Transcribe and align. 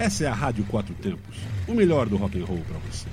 Essa 0.00 0.24
é 0.24 0.28
a 0.28 0.32
Rádio 0.32 0.64
Quatro 0.64 0.94
Tempos, 0.94 1.36
o 1.68 1.74
melhor 1.74 2.08
do 2.08 2.16
rock 2.16 2.40
and 2.40 2.46
roll 2.46 2.64
para 2.66 2.78
você. 2.78 3.06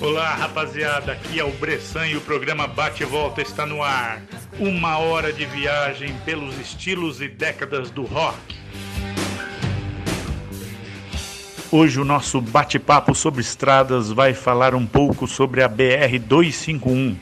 É. 0.00 0.02
Olá, 0.02 0.34
rapaziada. 0.34 1.12
Aqui 1.12 1.38
é 1.38 1.44
o 1.44 1.52
Bressan 1.52 2.06
e 2.06 2.16
o 2.16 2.22
programa 2.22 2.66
Bate 2.66 3.02
e 3.02 3.06
Volta 3.06 3.42
está 3.42 3.66
no 3.66 3.82
ar. 3.82 4.22
Uma 4.58 4.96
hora 4.96 5.30
de 5.30 5.44
viagem 5.44 6.16
pelos 6.24 6.58
estilos 6.58 7.20
e 7.20 7.28
décadas 7.28 7.90
do 7.90 8.04
rock. 8.04 8.55
Hoje 11.72 12.00
o 12.00 12.04
nosso 12.04 12.40
bate-papo 12.40 13.12
sobre 13.12 13.40
estradas 13.40 14.12
vai 14.12 14.32
falar 14.32 14.72
um 14.72 14.86
pouco 14.86 15.26
sobre 15.26 15.64
a 15.64 15.68
BR 15.68 16.16
251. 16.24 17.16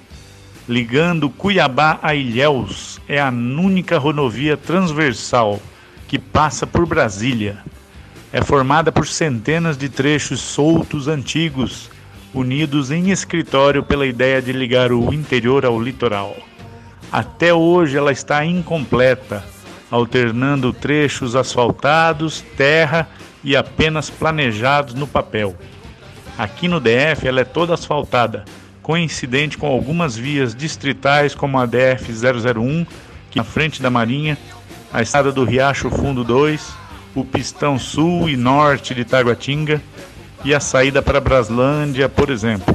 Ligando 0.69 1.30
Cuiabá 1.30 1.98
a 2.02 2.15
Ilhéus, 2.15 3.01
é 3.09 3.19
a 3.19 3.30
única 3.30 3.97
rodovia 3.97 4.55
transversal 4.55 5.59
que 6.07 6.19
passa 6.19 6.66
por 6.66 6.85
Brasília. 6.85 7.65
É 8.30 8.43
formada 8.43 8.93
por 8.93 9.07
centenas 9.07 9.79
de 9.79 9.88
trechos 9.88 10.41
soltos 10.41 11.09
antigos, 11.09 11.91
unidos 12.35 12.91
em 12.91 13.11
escritório 13.11 13.83
pela 13.83 14.07
ideia 14.07 14.43
de 14.43 14.52
ligar 14.52 14.93
o 14.93 15.11
interior 15.11 15.65
ao 15.65 15.80
litoral. 15.80 16.37
Até 17.11 17.55
hoje 17.55 17.97
ela 17.97 18.13
está 18.13 18.45
incompleta, 18.45 19.43
alternando 19.91 20.71
trechos 20.71 21.35
asfaltados, 21.35 22.45
terra 22.59 23.09
e 23.21 23.23
apenas 23.57 24.09
planejados 24.09 24.95
no 24.95 25.07
papel. 25.07 25.55
Aqui 26.39 26.66
no 26.66 26.80
DF 26.80 27.29
ela 27.29 27.43
é 27.43 27.45
toda 27.45 27.75
asfaltada, 27.75 28.45
coincidente 28.83 29.59
com 29.59 29.66
algumas 29.66 30.16
vias 30.16 30.55
distritais 30.55 31.35
como 31.35 31.59
a 31.59 31.66
DF 31.66 32.10
001, 32.13 32.87
que 33.30 33.38
na 33.38 33.45
frente 33.45 33.83
da 33.83 33.91
Marinha, 33.91 34.38
a 34.93 35.02
estrada 35.02 35.30
do 35.30 35.45
Riacho 35.45 35.91
Fundo 35.91 36.24
2, 36.24 36.74
o 37.15 37.24
pistão 37.24 37.79
sul 37.79 38.29
e 38.29 38.37
norte 38.37 38.95
de 38.95 39.05
Taguatinga 39.05 39.80
e 40.45 40.55
a 40.55 40.61
saída 40.61 41.02
para 41.02 41.21
Braslândia, 41.21 42.09
por 42.09 42.30
exemplo. 42.30 42.74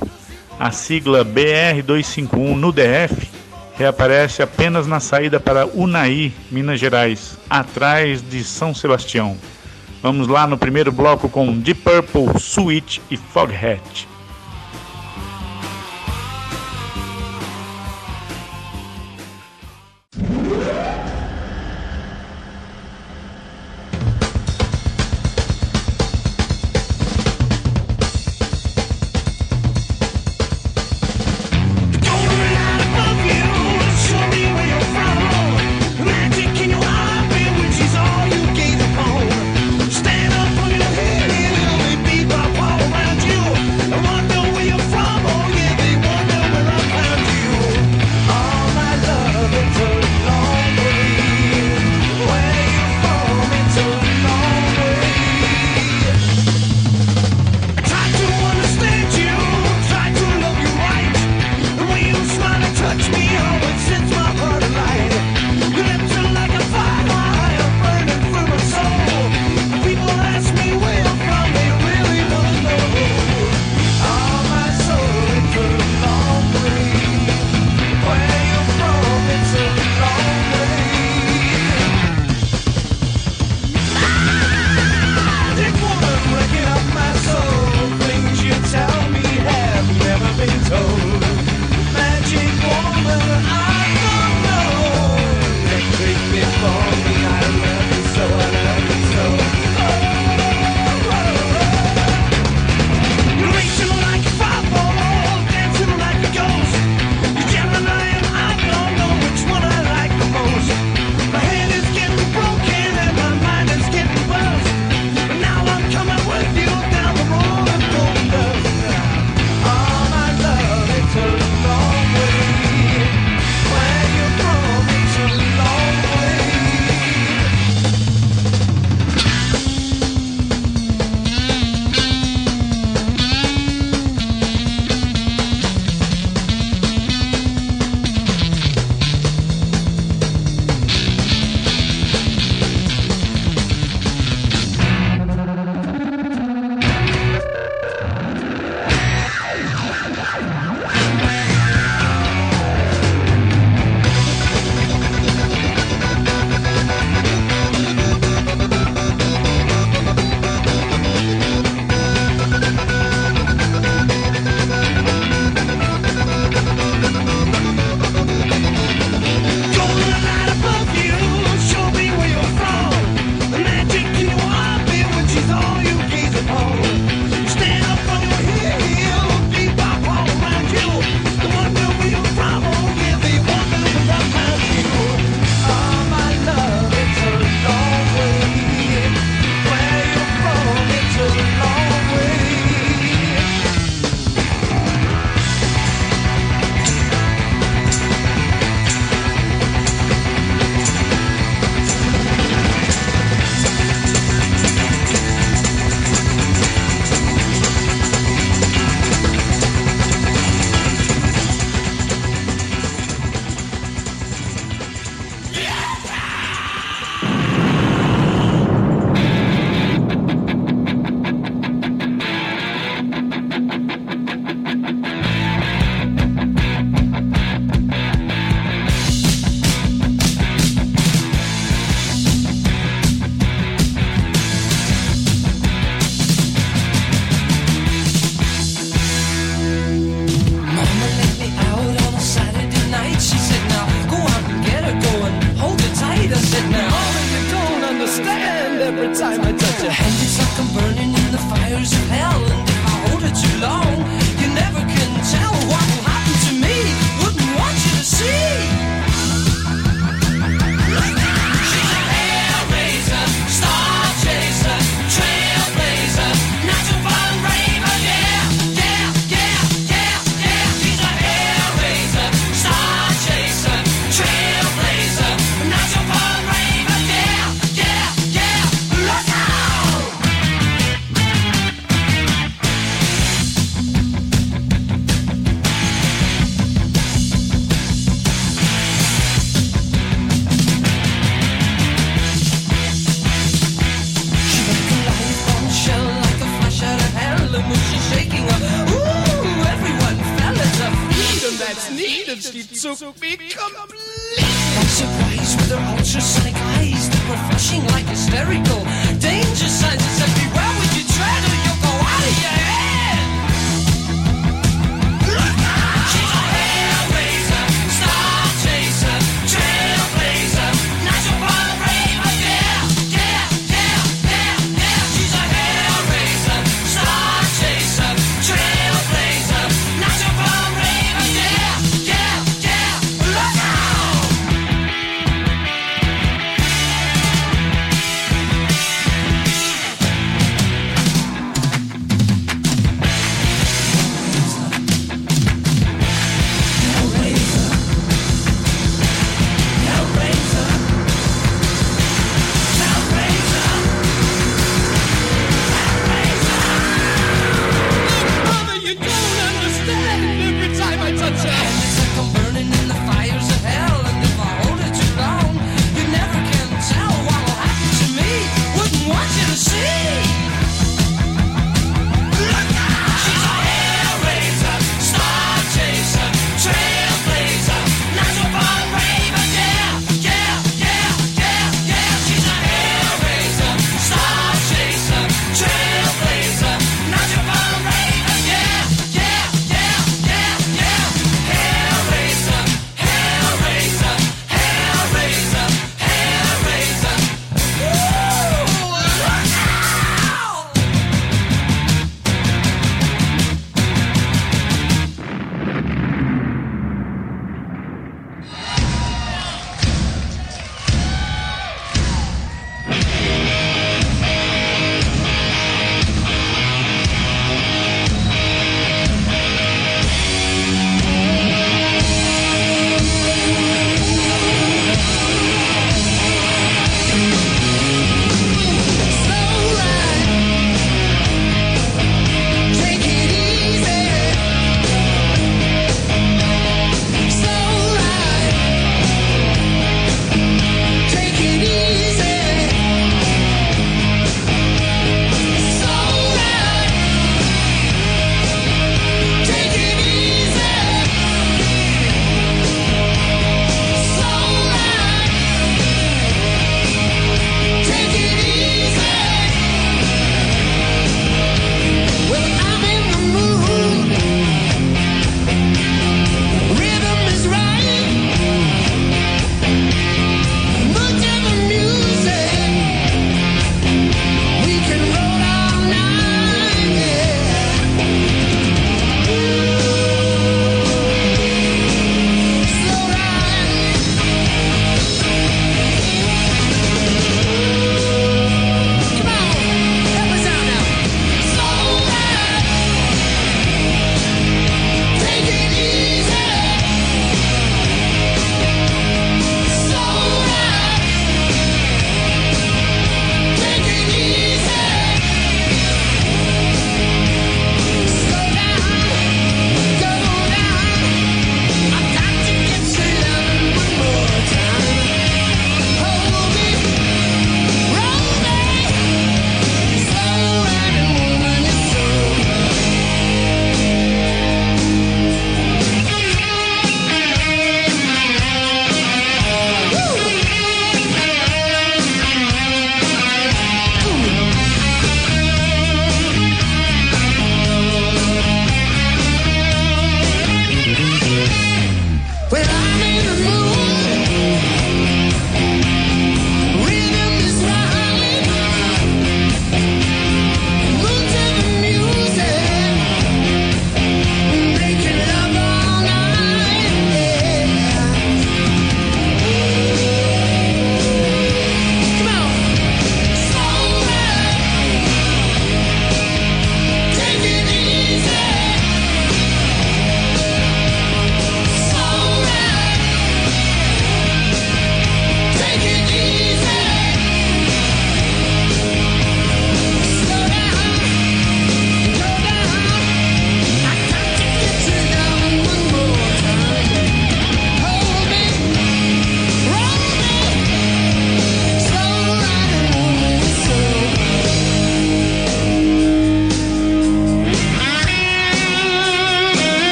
A 0.60 0.72
sigla 0.72 1.24
BR-251 1.24 2.56
no 2.56 2.72
DF 2.72 3.30
reaparece 3.78 4.42
apenas 4.42 4.88
na 4.88 5.00
saída 5.00 5.40
para 5.40 5.66
Unai, 5.66 6.34
Minas 6.52 6.80
Gerais, 6.80 7.38
atrás 7.50 8.22
de 8.22 8.44
São 8.44 8.74
Sebastião. 8.76 9.38
Vamos 10.02 10.28
lá 10.28 10.48
no 10.48 10.58
primeiro 10.58 10.92
bloco 10.92 11.30
com 11.30 11.58
Deep 11.60 11.82
Purple, 11.82 12.40
Sweet 12.40 13.02
e 13.12 13.18
Foghat. 13.18 14.09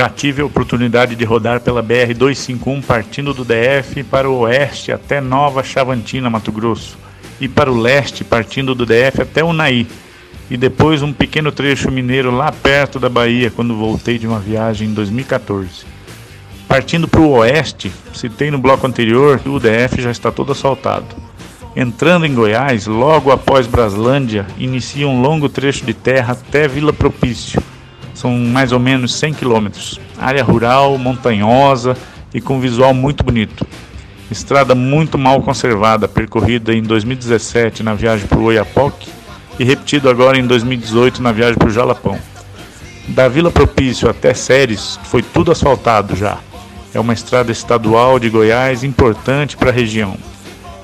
Já 0.00 0.08
tive 0.08 0.40
a 0.40 0.46
oportunidade 0.46 1.14
de 1.14 1.26
rodar 1.26 1.60
pela 1.60 1.82
BR 1.82 2.14
251 2.16 2.80
partindo 2.80 3.34
do 3.34 3.44
DF 3.44 4.02
para 4.04 4.30
o 4.30 4.38
oeste 4.38 4.90
até 4.90 5.20
Nova 5.20 5.62
Chavantina, 5.62 6.30
Mato 6.30 6.50
Grosso, 6.50 6.96
e 7.38 7.46
para 7.46 7.70
o 7.70 7.78
leste 7.78 8.24
partindo 8.24 8.74
do 8.74 8.86
DF 8.86 9.20
até 9.20 9.44
Unai, 9.44 9.86
e 10.50 10.56
depois 10.56 11.02
um 11.02 11.12
pequeno 11.12 11.52
trecho 11.52 11.90
mineiro 11.90 12.30
lá 12.30 12.50
perto 12.50 12.98
da 12.98 13.10
Bahia 13.10 13.50
quando 13.50 13.76
voltei 13.76 14.16
de 14.16 14.26
uma 14.26 14.38
viagem 14.38 14.88
em 14.88 14.94
2014. 14.94 15.84
Partindo 16.66 17.06
para 17.06 17.20
o 17.20 17.32
oeste, 17.32 17.92
citei 18.14 18.50
no 18.50 18.56
bloco 18.56 18.86
anterior 18.86 19.38
o 19.44 19.60
DF 19.60 20.00
já 20.00 20.10
está 20.10 20.32
todo 20.32 20.52
asfaltado. 20.52 21.14
Entrando 21.76 22.24
em 22.24 22.34
Goiás, 22.34 22.86
logo 22.86 23.30
após 23.30 23.66
Braslândia, 23.66 24.46
inicia 24.58 25.06
um 25.06 25.20
longo 25.20 25.46
trecho 25.46 25.84
de 25.84 25.92
terra 25.92 26.32
até 26.32 26.66
Vila 26.66 26.90
Propício. 26.90 27.62
São 28.20 28.36
mais 28.36 28.70
ou 28.70 28.78
menos 28.78 29.14
100 29.14 29.32
quilômetros. 29.32 29.98
Área 30.18 30.44
rural, 30.44 30.98
montanhosa 30.98 31.96
e 32.34 32.38
com 32.38 32.60
visual 32.60 32.92
muito 32.92 33.24
bonito. 33.24 33.66
Estrada 34.30 34.74
muito 34.74 35.16
mal 35.16 35.40
conservada, 35.40 36.06
percorrida 36.06 36.74
em 36.74 36.82
2017 36.82 37.82
na 37.82 37.94
viagem 37.94 38.26
para 38.26 38.38
o 38.38 38.44
Oiapoque 38.44 39.08
e 39.58 39.64
repetido 39.64 40.10
agora 40.10 40.36
em 40.36 40.46
2018 40.46 41.22
na 41.22 41.32
viagem 41.32 41.56
para 41.56 41.68
o 41.68 41.72
Jalapão. 41.72 42.18
Da 43.08 43.26
Vila 43.26 43.50
Propício 43.50 44.10
até 44.10 44.34
Séries 44.34 45.00
foi 45.04 45.22
tudo 45.22 45.50
asfaltado 45.50 46.14
já. 46.14 46.36
É 46.92 47.00
uma 47.00 47.14
estrada 47.14 47.50
estadual 47.50 48.18
de 48.18 48.28
Goiás 48.28 48.84
importante 48.84 49.56
para 49.56 49.70
a 49.70 49.72
região. 49.72 50.14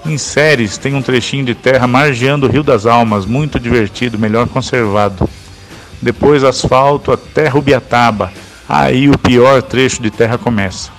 Em 0.07 0.17
Séries 0.17 0.79
tem 0.79 0.95
um 0.95 1.03
trechinho 1.03 1.45
de 1.45 1.55
terra 1.55 1.87
margeando 1.87 2.47
o 2.47 2.51
Rio 2.51 2.63
das 2.63 2.87
Almas, 2.87 3.27
muito 3.27 3.61
divertido, 3.61 4.19
melhor 4.19 4.49
conservado. 4.49 5.29
Depois 6.01 6.45
asfalto 6.45 7.13
até 7.13 7.49
Rubiataba, 7.49 8.33
aí 8.69 9.09
o 9.09 9.19
pior 9.19 9.63
trecho 9.63 10.03
de 10.03 10.11
terra 10.11 10.37
começa. 10.37 10.91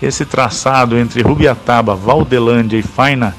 Esse 0.00 0.24
traçado 0.24 0.98
entre 0.98 1.22
Rubiataba, 1.22 1.94
Valdelândia 1.94 2.76
e 2.76 2.82
Faina 2.82 3.34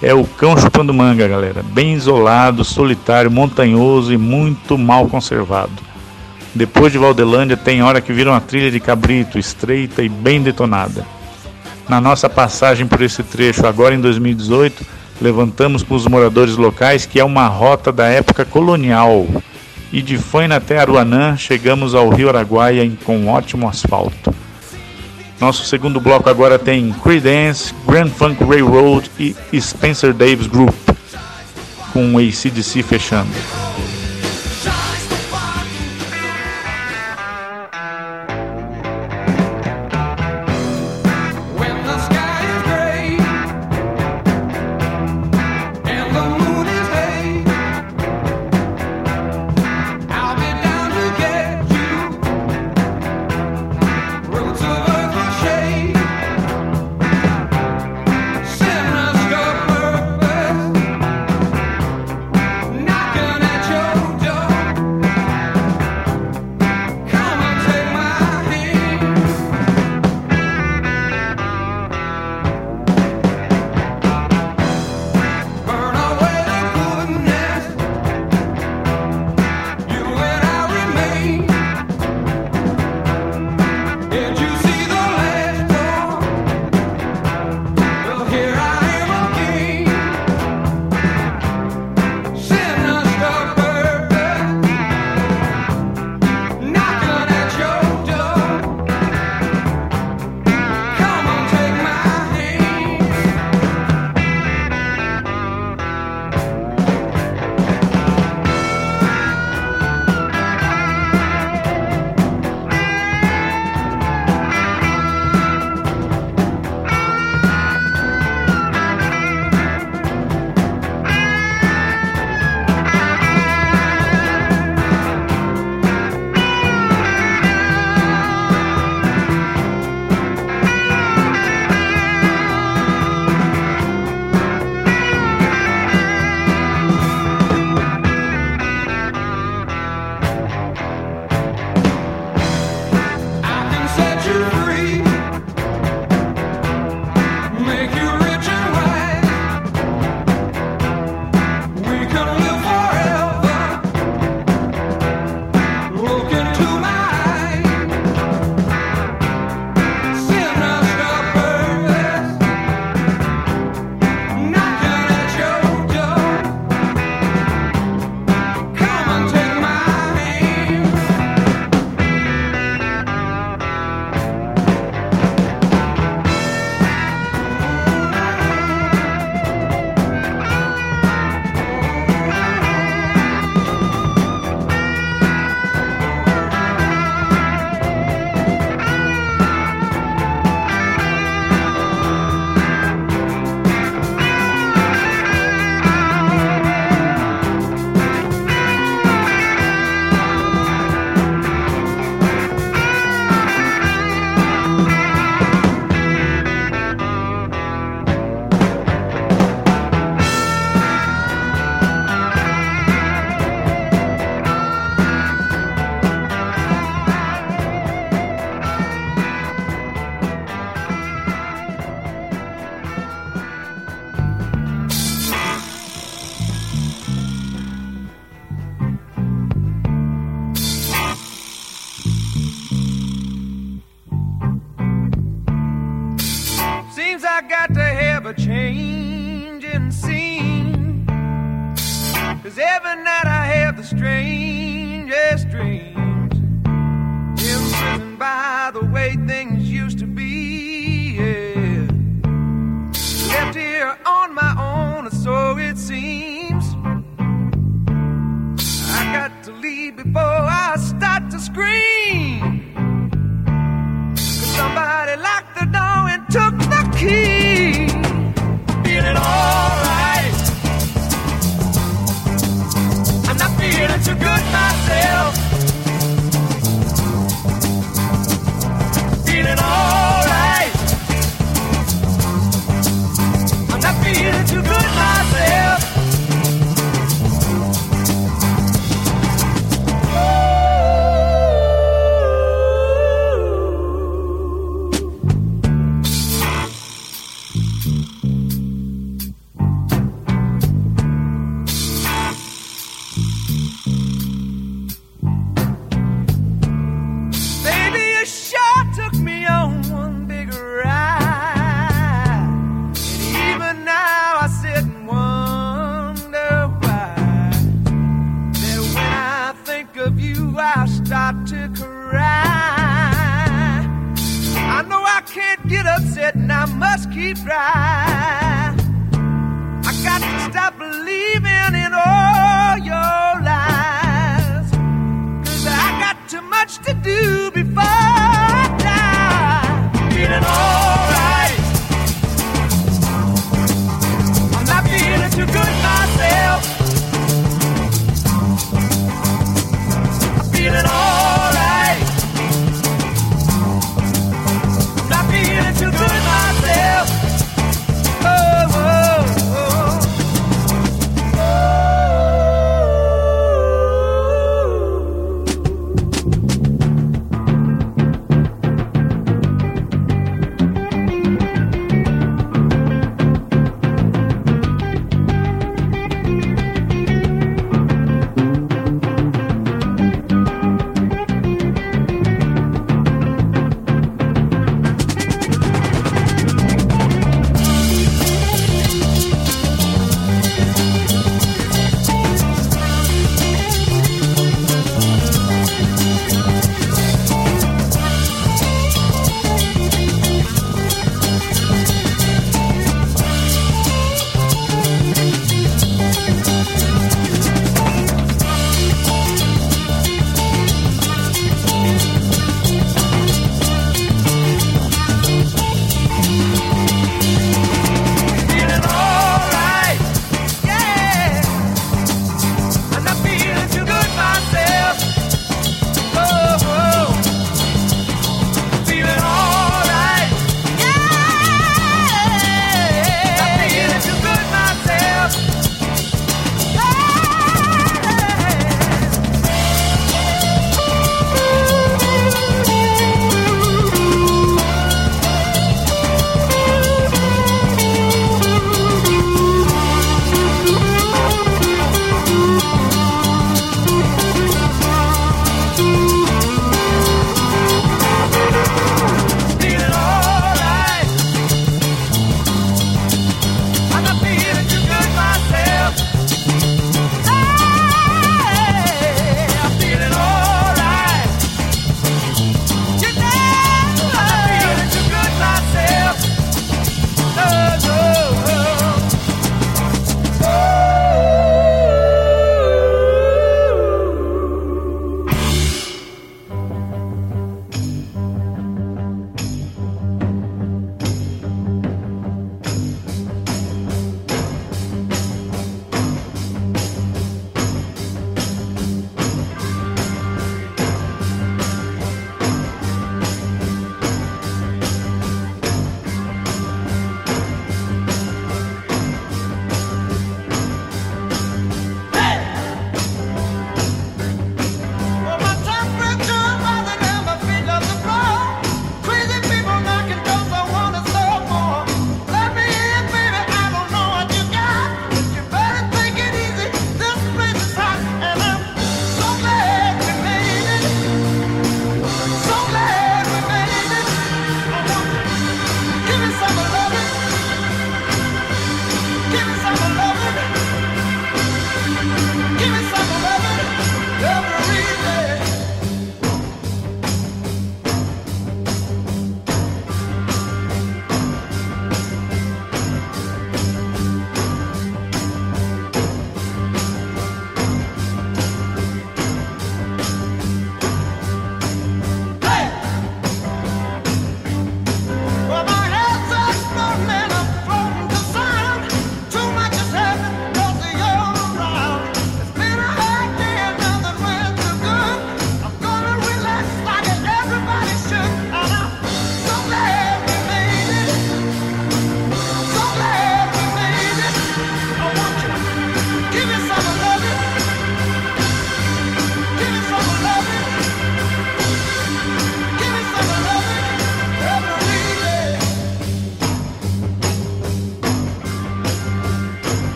é 0.00 0.14
o 0.14 0.24
cão 0.24 0.56
chupando 0.56 0.94
manga, 0.94 1.26
galera. 1.26 1.62
Bem 1.62 1.94
isolado, 1.94 2.64
solitário, 2.64 3.30
montanhoso 3.30 4.12
e 4.12 4.16
muito 4.16 4.78
mal 4.78 5.08
conservado. 5.08 5.72
Depois 6.54 6.92
de 6.92 6.98
Valdelândia 6.98 7.56
tem 7.56 7.82
hora 7.82 8.00
que 8.00 8.12
vira 8.12 8.30
uma 8.30 8.40
trilha 8.40 8.70
de 8.70 8.78
cabrito, 8.78 9.38
estreita 9.38 10.02
e 10.02 10.08
bem 10.08 10.40
detonada. 10.40 11.04
Na 11.88 12.00
nossa 12.00 12.30
passagem 12.30 12.86
por 12.86 13.02
esse 13.02 13.22
trecho, 13.22 13.66
agora 13.66 13.94
em 13.94 14.00
2018, 14.00 14.86
levantamos 15.20 15.82
com 15.82 15.94
os 15.94 16.06
moradores 16.06 16.56
locais 16.56 17.06
que 17.06 17.18
é 17.18 17.24
uma 17.24 17.46
rota 17.48 17.90
da 17.90 18.06
época 18.06 18.44
colonial. 18.44 19.26
E 19.94 20.02
de 20.02 20.18
Faina 20.18 20.56
até 20.56 20.76
Aruanã, 20.76 21.36
chegamos 21.36 21.94
ao 21.94 22.08
Rio 22.08 22.28
Araguaia 22.28 22.90
com 23.04 23.28
ótimo 23.28 23.68
asfalto. 23.68 24.34
Nosso 25.40 25.64
segundo 25.64 26.00
bloco 26.00 26.28
agora 26.28 26.58
tem 26.58 26.92
Creedence, 26.92 27.72
Grand 27.86 28.08
Funk 28.08 28.42
Railroad 28.42 29.08
e 29.20 29.60
Spencer 29.60 30.12
Davis 30.12 30.48
Group, 30.48 30.74
com 31.92 32.18
ACDC 32.18 32.82
fechando. 32.82 33.63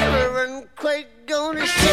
Reverend 0.00 0.68
Quake 0.74 1.26
gonna 1.26 1.83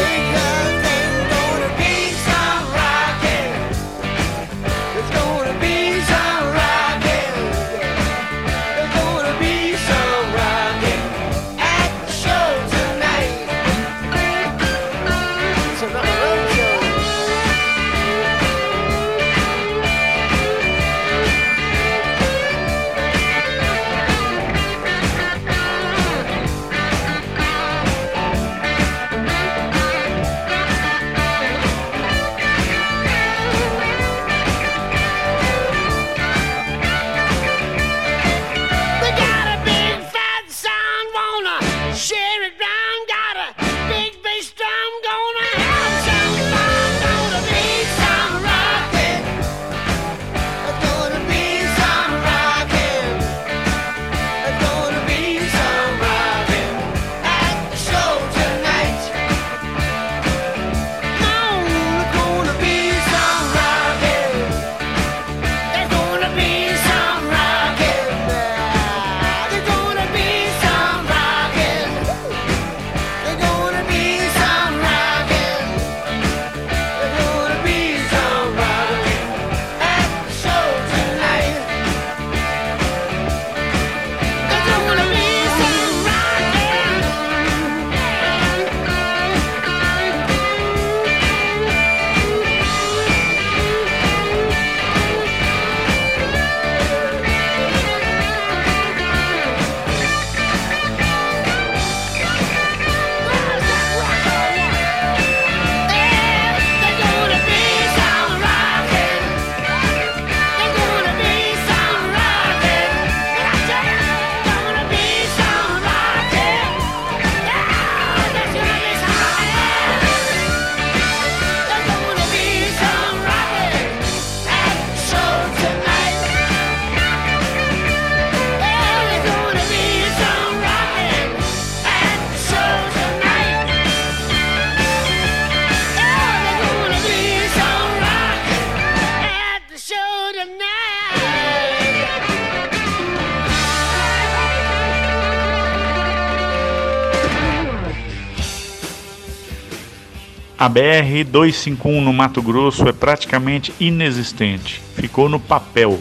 A 150.62 150.70
BR-251 150.70 152.04
no 152.04 152.14
Mato 152.14 152.40
Grosso 152.40 152.88
é 152.88 152.92
praticamente 152.94 153.74
inexistente, 153.80 154.80
ficou 154.96 155.28
no 155.28 155.40
papel. 155.40 156.00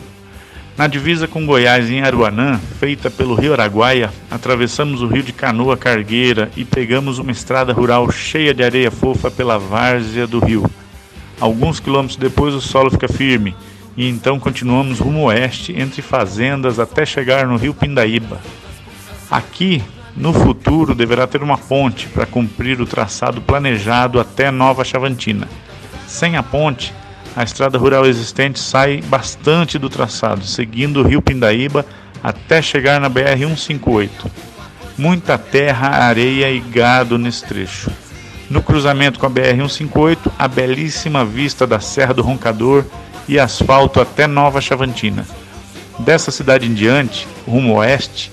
Na 0.76 0.86
divisa 0.86 1.26
com 1.26 1.46
Goiás, 1.46 1.88
em 1.88 2.02
Aruanã, 2.02 2.60
feita 2.78 3.10
pelo 3.10 3.34
Rio 3.34 3.54
Araguaia, 3.54 4.12
atravessamos 4.30 5.00
o 5.00 5.06
rio 5.06 5.22
de 5.22 5.32
canoa 5.32 5.78
cargueira 5.78 6.50
e 6.58 6.66
pegamos 6.66 7.18
uma 7.18 7.32
estrada 7.32 7.72
rural 7.72 8.12
cheia 8.12 8.52
de 8.52 8.62
areia 8.62 8.90
fofa 8.90 9.30
pela 9.30 9.58
várzea 9.58 10.26
do 10.26 10.40
rio. 10.40 10.70
Alguns 11.40 11.80
quilômetros 11.80 12.18
depois 12.18 12.54
o 12.54 12.60
solo 12.60 12.90
fica 12.90 13.08
firme 13.08 13.56
e 13.96 14.06
então 14.10 14.38
continuamos 14.38 14.98
rumo 14.98 15.22
oeste 15.22 15.72
entre 15.72 16.02
fazendas 16.02 16.78
até 16.78 17.06
chegar 17.06 17.46
no 17.46 17.56
rio 17.56 17.72
Pindaíba. 17.72 18.38
Aqui, 19.30 19.82
no 20.20 20.34
futuro, 20.34 20.94
deverá 20.94 21.26
ter 21.26 21.42
uma 21.42 21.56
ponte 21.56 22.06
para 22.08 22.26
cumprir 22.26 22.78
o 22.78 22.86
traçado 22.86 23.40
planejado 23.40 24.20
até 24.20 24.50
Nova 24.50 24.84
Chavantina. 24.84 25.48
Sem 26.06 26.36
a 26.36 26.42
ponte, 26.42 26.92
a 27.34 27.42
estrada 27.42 27.78
rural 27.78 28.04
existente 28.04 28.60
sai 28.60 29.00
bastante 29.00 29.78
do 29.78 29.88
traçado, 29.88 30.44
seguindo 30.44 31.00
o 31.00 31.08
rio 31.08 31.22
Pindaíba 31.22 31.86
até 32.22 32.60
chegar 32.60 33.00
na 33.00 33.08
BR-158. 33.08 34.10
Muita 34.98 35.38
terra, 35.38 36.04
areia 36.04 36.50
e 36.50 36.60
gado 36.60 37.16
nesse 37.16 37.42
trecho. 37.46 37.90
No 38.50 38.62
cruzamento 38.62 39.18
com 39.18 39.24
a 39.24 39.30
BR-158, 39.30 40.18
a 40.38 40.46
belíssima 40.46 41.24
vista 41.24 41.66
da 41.66 41.80
Serra 41.80 42.12
do 42.12 42.20
Roncador 42.20 42.84
e 43.26 43.38
asfalto 43.38 43.98
até 44.02 44.26
Nova 44.26 44.60
Chavantina. 44.60 45.24
Dessa 45.98 46.30
cidade 46.30 46.66
em 46.66 46.74
diante, 46.74 47.26
rumo 47.46 47.76
oeste, 47.76 48.30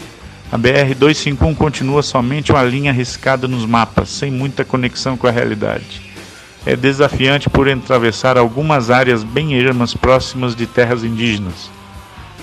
a 0.52 0.58
BR-251 0.58 1.56
continua 1.56 2.02
somente 2.02 2.52
uma 2.52 2.64
linha 2.64 2.94
riscada 2.94 3.48
nos 3.48 3.66
mapas, 3.66 4.10
sem 4.10 4.32
muita 4.32 4.64
conexão 4.64 5.18
com 5.18 5.28
a 5.28 5.32
realidade. 5.32 6.02
É 6.66 6.76
desafiante 6.76 7.50
por 7.50 7.68
atravessar 7.70 8.38
algumas 8.38 8.90
áreas 8.90 9.24
bem 9.24 9.60
ermas 9.60 9.94
próximas 9.94 10.56
de 10.56 10.66
terras 10.66 11.04
indígenas. 11.04 11.70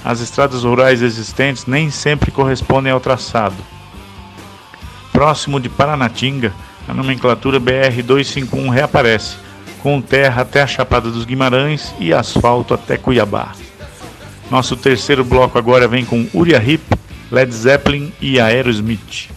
As 0.05 0.21
estradas 0.21 0.64
rurais 0.64 1.01
existentes 1.01 1.64
nem 1.64 1.90
sempre 1.90 2.31
correspondem 2.31 2.93
ao 2.93 3.01
traçado. 3.01 3.57
Próximo 5.11 5.59
de 5.59 5.71
Paranatinga, 5.71 6.53
a 6.87 6.93
nomenclatura 6.93 7.59
BR-251 7.59 8.69
reaparece, 8.71 9.37
com 9.83 10.01
terra 10.01 10.43
até 10.43 10.62
a 10.62 10.67
Chapada 10.67 11.11
dos 11.11 11.25
Guimarães 11.25 11.95
e 11.99 12.12
asfalto 12.12 12.75
até 12.75 12.99
Cuiabá. 12.99 13.53
Nosso 14.51 14.77
terceiro 14.77 15.25
bloco 15.25 15.59
agora 15.59 15.88
vem 15.88 16.05
com 16.05 16.27
Uriah 16.35 16.62
Heep, 16.62 16.83
Led 17.31 17.53
Zeppelin 17.53 18.13
e 18.21 18.39
Aerosmith. 18.41 19.34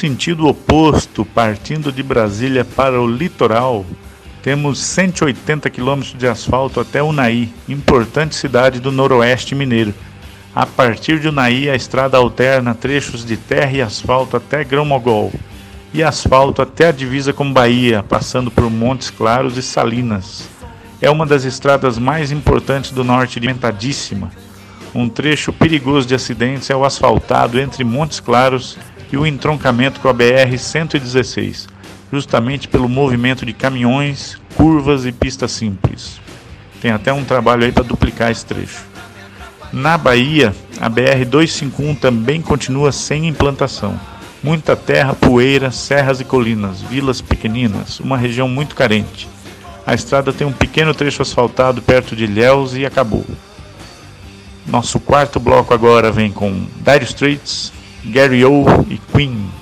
Sentido 0.00 0.46
oposto, 0.46 1.26
partindo 1.26 1.92
de 1.92 2.02
Brasília 2.02 2.64
para 2.64 2.98
o 2.98 3.06
litoral, 3.06 3.84
temos 4.42 4.78
180 4.78 5.68
quilômetros 5.68 6.18
de 6.18 6.26
asfalto 6.26 6.80
até 6.80 7.02
Unai, 7.02 7.50
importante 7.68 8.34
cidade 8.34 8.80
do 8.80 8.90
noroeste 8.90 9.54
mineiro. 9.54 9.92
A 10.54 10.64
partir 10.64 11.20
de 11.20 11.28
Unai, 11.28 11.68
a 11.68 11.76
estrada 11.76 12.16
alterna 12.16 12.74
trechos 12.74 13.26
de 13.26 13.36
terra 13.36 13.72
e 13.72 13.82
asfalto 13.82 14.38
até 14.38 14.64
Grão-Mogol 14.64 15.34
e 15.92 16.02
asfalto 16.02 16.62
até 16.62 16.88
a 16.88 16.92
divisa 16.92 17.34
com 17.34 17.52
Bahia, 17.52 18.02
passando 18.02 18.50
por 18.50 18.70
Montes 18.70 19.10
Claros 19.10 19.58
e 19.58 19.62
Salinas. 19.62 20.48
É 20.98 21.10
uma 21.10 21.26
das 21.26 21.44
estradas 21.44 21.98
mais 21.98 22.32
importantes 22.32 22.90
do 22.90 23.04
norte, 23.04 23.38
alimentadíssima. 23.38 24.30
Um 24.94 25.10
trecho 25.10 25.52
perigoso 25.52 26.08
de 26.08 26.14
acidentes 26.14 26.70
é 26.70 26.74
o 26.74 26.86
asfaltado 26.86 27.60
entre 27.60 27.84
Montes 27.84 28.18
Claros 28.18 28.78
e 29.12 29.16
o 29.16 29.26
entroncamento 29.26 30.00
com 30.00 30.08
a 30.08 30.14
BR-116 30.14 31.68
justamente 32.12 32.66
pelo 32.66 32.88
movimento 32.88 33.46
de 33.46 33.52
caminhões, 33.52 34.36
curvas 34.56 35.06
e 35.06 35.12
pistas 35.12 35.52
simples. 35.52 36.20
Tem 36.80 36.90
até 36.90 37.12
um 37.12 37.24
trabalho 37.24 37.64
aí 37.64 37.72
para 37.72 37.84
duplicar 37.84 38.30
esse 38.30 38.44
trecho. 38.44 38.84
Na 39.72 39.96
Bahia, 39.96 40.54
a 40.80 40.88
BR 40.88 41.24
251 41.28 41.94
também 41.94 42.42
continua 42.42 42.90
sem 42.90 43.28
implantação. 43.28 43.98
Muita 44.42 44.74
terra, 44.74 45.14
poeira, 45.14 45.70
serras 45.70 46.20
e 46.20 46.24
colinas, 46.24 46.80
vilas 46.80 47.20
pequeninas, 47.20 48.00
uma 48.00 48.16
região 48.16 48.48
muito 48.48 48.74
carente. 48.74 49.28
A 49.86 49.94
estrada 49.94 50.32
tem 50.32 50.46
um 50.46 50.52
pequeno 50.52 50.94
trecho 50.94 51.22
asfaltado 51.22 51.82
perto 51.82 52.16
de 52.16 52.24
Ilhéus 52.24 52.74
e 52.74 52.84
acabou. 52.84 53.24
Nosso 54.66 54.98
quarto 54.98 55.38
bloco 55.38 55.74
agora 55.74 56.10
vem 56.10 56.32
com 56.32 56.66
Dire 56.76 57.04
Straits, 57.04 57.72
Gary 58.04 58.44
O 58.44 58.64
e 58.88 58.98
Queen. 59.12 59.59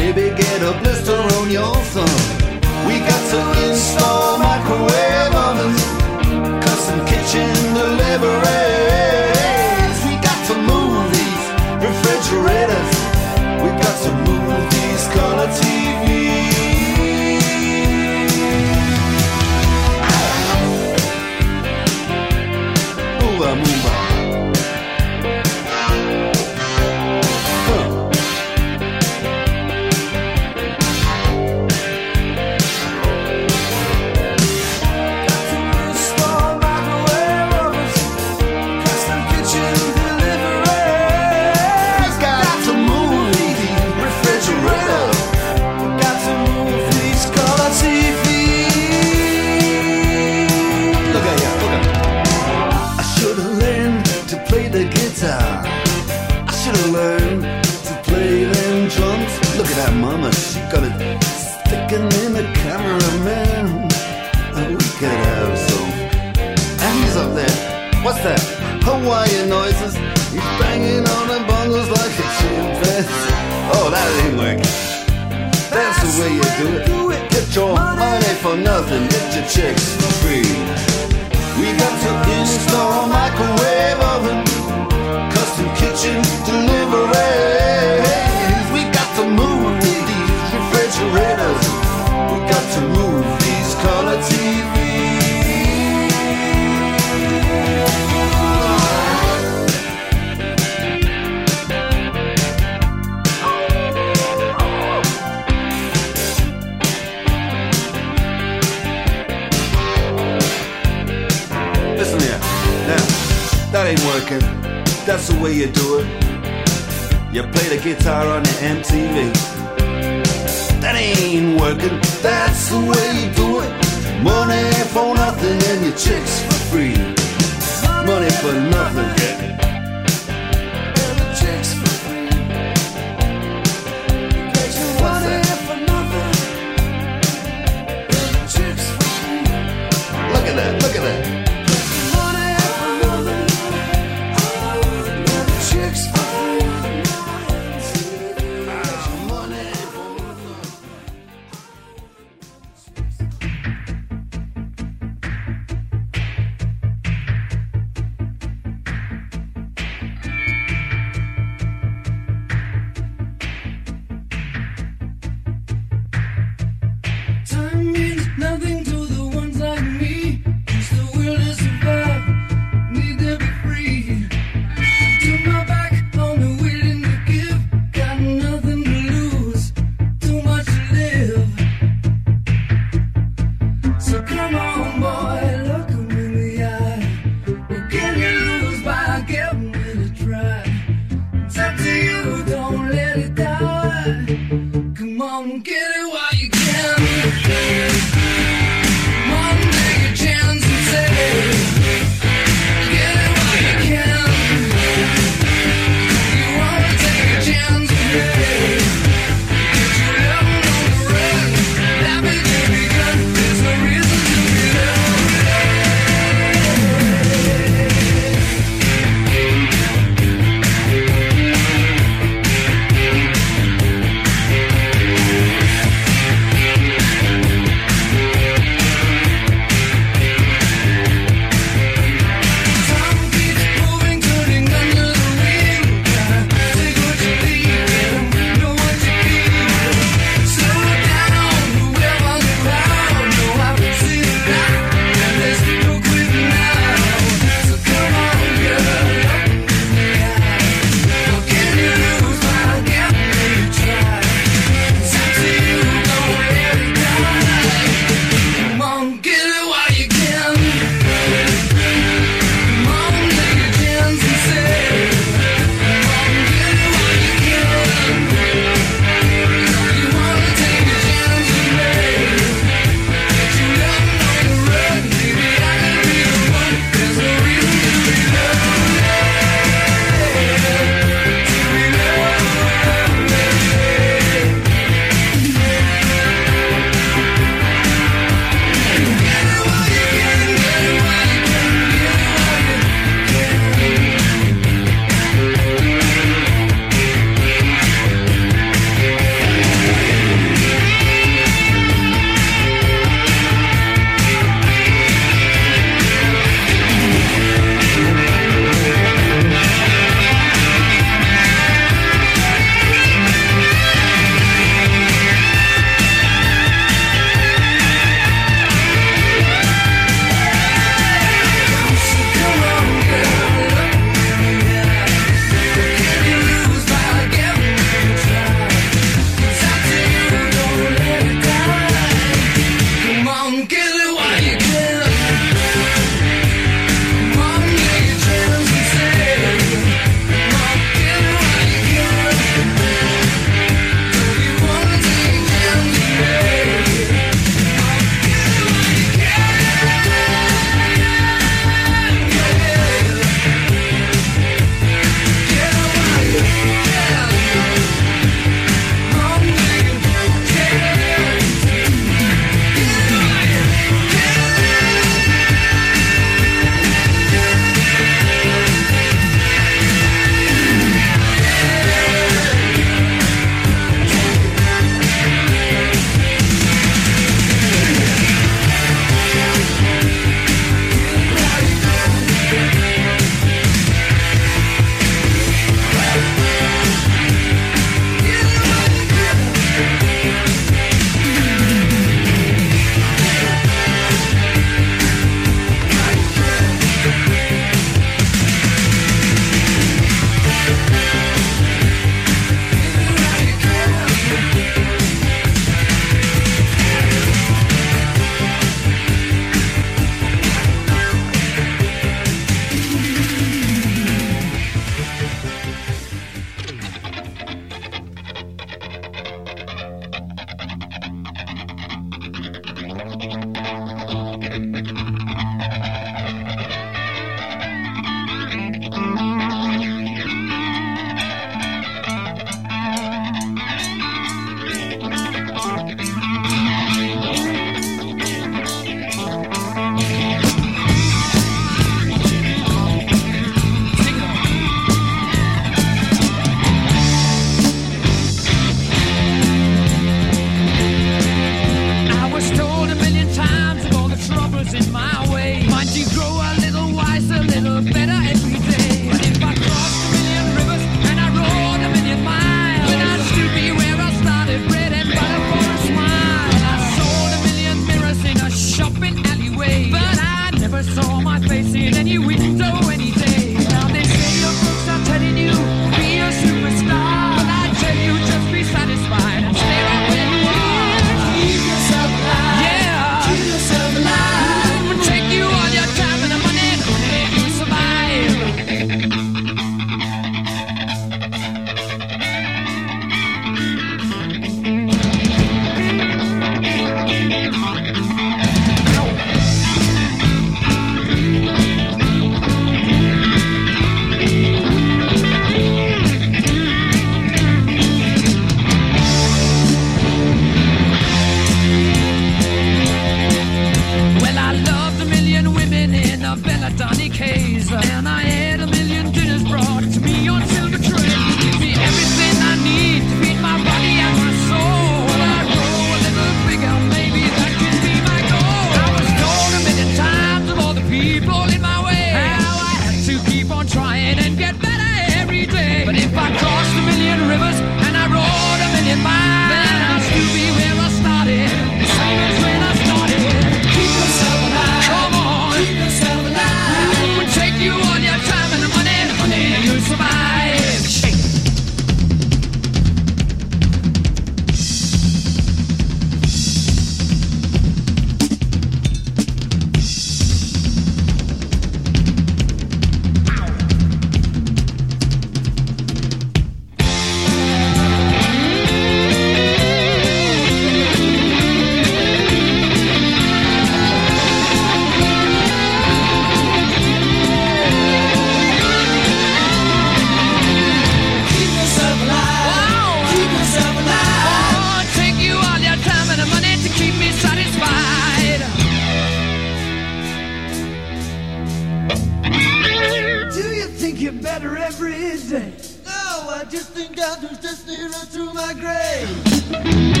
get 594.01 594.19
better 594.19 594.57
every 594.57 594.93
day. 595.29 595.53
No, 595.85 596.29
I 596.29 596.43
just 596.49 596.69
think 596.71 596.99
I 596.99 597.19
was 597.19 597.37
just 597.37 597.67
nearer 597.67 597.91
to 598.13 598.33
my 598.33 598.53
grave. 598.55 600.00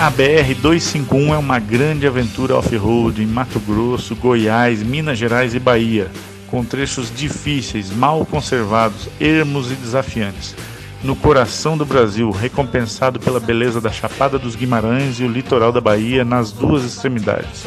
A 0.00 0.10
BR-251 0.10 1.34
é 1.34 1.36
uma 1.36 1.58
grande 1.58 2.06
aventura 2.06 2.56
off-road 2.56 3.22
em 3.22 3.26
Mato 3.26 3.60
Grosso, 3.60 4.16
Goiás, 4.16 4.82
Minas 4.82 5.18
Gerais 5.18 5.54
e 5.54 5.60
Bahia, 5.60 6.10
com 6.46 6.64
trechos 6.64 7.14
difíceis, 7.14 7.90
mal 7.90 8.24
conservados, 8.24 9.10
ermos 9.20 9.70
e 9.70 9.74
desafiantes. 9.74 10.56
No 11.04 11.14
coração 11.14 11.76
do 11.76 11.84
Brasil, 11.84 12.30
recompensado 12.30 13.20
pela 13.20 13.38
beleza 13.38 13.78
da 13.78 13.92
Chapada 13.92 14.38
dos 14.38 14.56
Guimarães 14.56 15.20
e 15.20 15.24
o 15.24 15.28
litoral 15.28 15.70
da 15.70 15.82
Bahia 15.82 16.24
nas 16.24 16.50
duas 16.50 16.82
extremidades. 16.82 17.66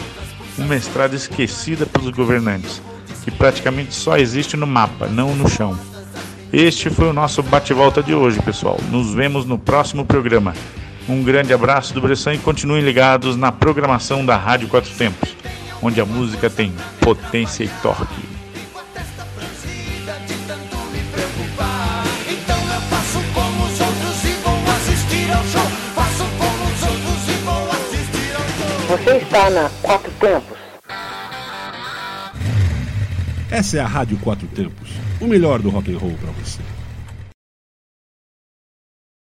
Uma 0.58 0.76
estrada 0.76 1.16
esquecida 1.16 1.86
pelos 1.86 2.10
governantes, 2.10 2.82
que 3.24 3.30
praticamente 3.30 3.94
só 3.94 4.18
existe 4.18 4.58
no 4.58 4.66
mapa, 4.66 5.06
não 5.06 5.36
no 5.36 5.48
chão. 5.48 5.78
Este 6.52 6.90
foi 6.90 7.12
o 7.12 7.14
nosso 7.14 7.44
bate-volta 7.44 8.02
de 8.02 8.16
hoje, 8.16 8.42
pessoal. 8.42 8.80
Nos 8.90 9.14
vemos 9.14 9.46
no 9.46 9.60
próximo 9.60 10.04
programa. 10.04 10.56
Um 11.08 11.22
grande 11.22 11.54
abraço 11.54 11.94
do 11.94 12.02
Bressan 12.02 12.36
e 12.36 12.38
continuem 12.38 12.82
ligados 12.82 13.36
na 13.36 13.52
programação 13.52 14.26
da 14.26 14.38
Rádio 14.38 14.70
Quatro 14.70 14.92
Tempos, 14.92 15.36
onde 15.82 16.00
a 16.00 16.06
música 16.06 16.50
tem 16.50 16.74
potência 17.02 17.66
e 17.66 17.68
torque. 17.82 18.34
Então. 22.26 22.58
Você 28.88 29.18
está 29.18 29.50
na 29.50 29.70
Quatro 29.82 30.12
Tempos. 30.12 30.58
Essa 33.52 33.78
é 33.78 33.80
a 33.82 33.88
Rádio 33.88 34.18
Quatro 34.20 34.48
Tempos, 34.48 34.90
o 35.20 35.28
melhor 35.28 35.60
do 35.60 35.70
rock 35.70 35.94
and 35.94 35.98
roll 35.98 36.14
para 36.14 36.32
você. 36.32 36.62